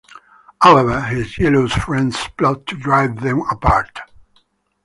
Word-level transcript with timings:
However 0.63 0.99
his 0.99 1.33
jealous 1.33 1.73
friends 1.73 2.17
plot 2.35 2.65
to 2.65 2.75
drive 2.75 3.21
them 3.21 3.43
apart. 3.51 3.99